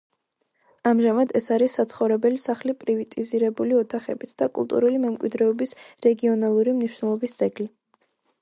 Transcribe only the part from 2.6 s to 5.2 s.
პრივატიზირებული ოთახებით და კულტურული